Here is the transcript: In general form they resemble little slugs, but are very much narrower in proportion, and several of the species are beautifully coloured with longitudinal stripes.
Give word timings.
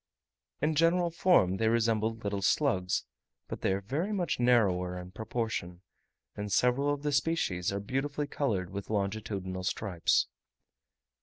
In 0.61 0.73
general 0.73 1.11
form 1.11 1.57
they 1.57 1.67
resemble 1.67 2.15
little 2.15 2.41
slugs, 2.41 3.05
but 3.47 3.63
are 3.63 3.81
very 3.81 4.11
much 4.11 4.39
narrower 4.39 4.97
in 4.97 5.11
proportion, 5.11 5.81
and 6.35 6.51
several 6.51 6.91
of 6.91 7.03
the 7.03 7.11
species 7.11 7.71
are 7.71 7.79
beautifully 7.79 8.25
coloured 8.25 8.71
with 8.71 8.89
longitudinal 8.89 9.63
stripes. 9.63 10.25